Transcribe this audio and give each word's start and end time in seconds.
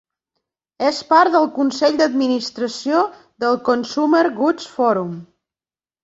És 0.91 0.99
part 1.09 1.33
del 1.33 1.43
consell 1.57 1.99
d'administració 1.99 3.01
del 3.43 3.59
Consumer 3.67 4.23
Goods 4.39 4.71
Forum. 4.79 5.13